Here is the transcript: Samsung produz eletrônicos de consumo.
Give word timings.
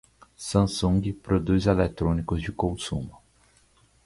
Samsung 0.35 1.13
produz 1.13 1.67
eletrônicos 1.67 2.41
de 2.41 2.51
consumo. 2.51 3.15